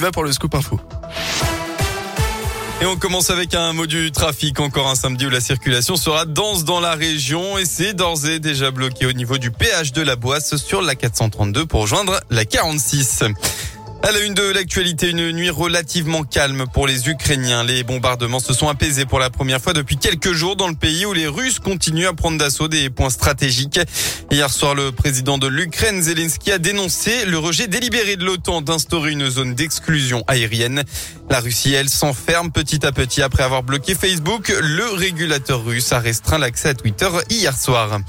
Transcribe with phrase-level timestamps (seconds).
[0.00, 0.78] va pour le scoop info.
[2.80, 4.60] Et on commence avec un mot du trafic.
[4.60, 8.38] Encore un samedi où la circulation sera dense dans la région et c'est d'ores et
[8.38, 12.44] déjà bloqué au niveau du péage de la Boisse sur la 432 pour rejoindre la
[12.44, 13.24] 46.
[14.08, 17.62] À la une de l'actualité, une nuit relativement calme pour les Ukrainiens.
[17.62, 21.04] Les bombardements se sont apaisés pour la première fois depuis quelques jours dans le pays
[21.04, 23.78] où les Russes continuent à prendre d'assaut des points stratégiques.
[24.30, 29.12] Hier soir, le président de l'Ukraine, Zelensky, a dénoncé le rejet délibéré de l'OTAN d'instaurer
[29.12, 30.84] une zone d'exclusion aérienne.
[31.28, 34.48] La Russie, elle, s'enferme petit à petit après avoir bloqué Facebook.
[34.58, 38.00] Le régulateur russe a restreint l'accès à Twitter hier soir.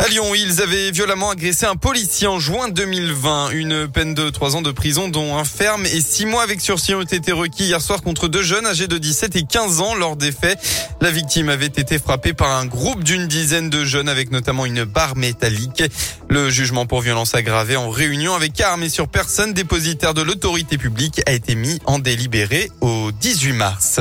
[0.00, 3.50] À Lyon, ils avaient violemment agressé un policier en juin 2020.
[3.50, 6.94] Une peine de trois ans de prison, dont un ferme et six mois avec sursis
[6.94, 10.16] ont été requis hier soir contre deux jeunes âgés de 17 et 15 ans lors
[10.16, 10.58] des faits.
[11.00, 14.84] La victime avait été frappée par un groupe d'une dizaine de jeunes avec notamment une
[14.84, 15.84] barre métallique.
[16.28, 20.76] Le jugement pour violence aggravée en réunion avec armes et sur personne dépositaire de l'autorité
[20.76, 24.00] publique a été mis en délibéré au 18 mars.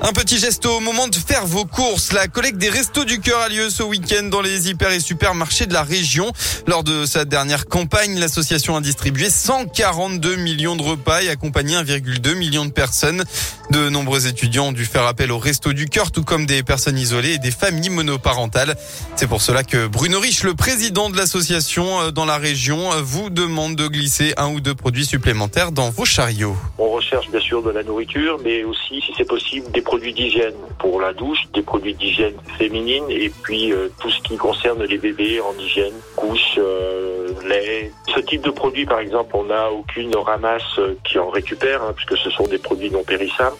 [0.00, 2.12] Un petit geste au moment de faire vos courses.
[2.12, 5.66] La collecte des restos du cœur a lieu ce week-end dans les hyper et supermarchés
[5.66, 6.32] de la région.
[6.68, 12.34] Lors de sa dernière campagne, l'association a distribué 142 millions de repas et accompagné 1,2
[12.34, 13.24] million de personnes.
[13.70, 16.96] De nombreux étudiants ont dû faire appel aux restos du cœur, tout comme des personnes
[16.96, 18.76] isolées et des familles monoparentales.
[19.14, 23.02] C'est pour cela que Bruno Rich, le président de l'association euh, dans la région, euh,
[23.02, 26.56] vous demande de glisser un ou deux produits supplémentaires dans vos chariots.
[26.78, 30.54] On recherche bien sûr de la nourriture, mais aussi, si c'est possible, des produits d'hygiène
[30.78, 34.96] pour la douche, des produits d'hygiène féminine et puis euh, tout ce qui concerne les
[34.96, 37.92] bébés en hygiène, couches, euh, lait.
[38.14, 42.16] Ce type de produit, par exemple, on n'a aucune ramasse qui en récupère, hein, puisque
[42.16, 43.57] ce sont des produits non périssables.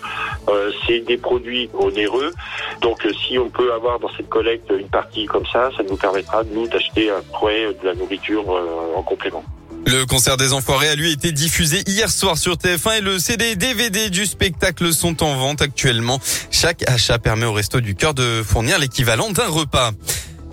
[0.87, 2.33] C'est des produits onéreux.
[2.81, 6.43] Donc si on peut avoir dans cette collecte une partie comme ça, ça nous permettra
[6.45, 8.45] nous d'acheter après de la nourriture
[8.97, 9.45] en complément.
[9.87, 13.53] Le concert des Enfoirés a lui été diffusé hier soir sur TF1 et le CD
[13.53, 16.21] et DVD du spectacle sont en vente actuellement.
[16.51, 19.93] Chaque achat permet au Resto du Cœur de fournir l'équivalent d'un repas.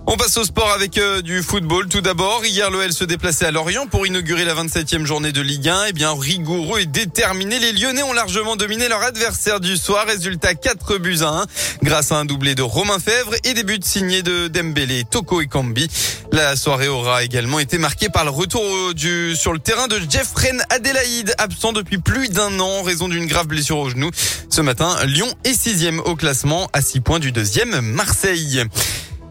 [0.08, 1.88] On passe au sport avec euh, du football.
[1.88, 5.68] Tout d'abord, hier l'OL se déplaçait à Lorient pour inaugurer la 27e journée de Ligue
[5.68, 5.86] 1.
[5.88, 10.06] Eh bien, rigoureux et déterminé, les Lyonnais ont largement dominé leur adversaire du soir.
[10.06, 11.46] Résultat 4 buts à 1
[11.82, 15.48] grâce à un doublé de Romain Fèvre et des buts signés de Dembélé, Toko et
[15.48, 15.90] Kambi.
[16.32, 20.62] La soirée aura également été marquée par le retour du, sur le terrain de Jeffren
[20.70, 24.12] Adelaide, absent depuis plus d'un an en raison d'une grave blessure au genou.
[24.50, 28.66] Ce matin, Lyon est sixième au classement à 6 points du deuxième Marseille.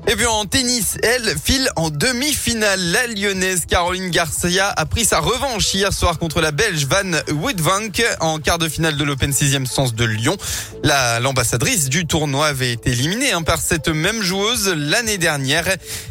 [0.06, 2.78] Et puis en tennis, elle file en demi-finale.
[2.78, 8.04] La lyonnaise Caroline Garcia a pris sa revanche hier soir contre la belge Van Woodvank
[8.20, 10.36] en quart de finale de l'Open 6e sens de Lyon.
[10.82, 15.68] La, l'ambassadrice du tournoi avait été éliminée hein, par cette même joueuse l'année dernière.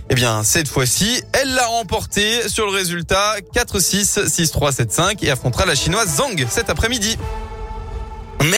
[0.10, 5.68] Eh bien, cette fois-ci, elle l'a remporté sur le résultat 4-6, 6-3, 7-5 et affrontera
[5.68, 7.16] la chinoise Zhang cet après-midi.